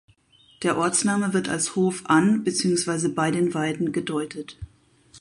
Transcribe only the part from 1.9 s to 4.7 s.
an beziehungsweise „bei den Weiden“ gedeutet.